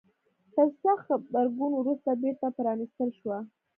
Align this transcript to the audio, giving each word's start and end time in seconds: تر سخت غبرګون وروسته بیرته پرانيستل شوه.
تر 0.53 0.67
سخت 0.81 1.05
غبرګون 1.17 1.71
وروسته 1.81 2.09
بیرته 2.21 2.47
پرانيستل 2.57 3.09
شوه. 3.19 3.37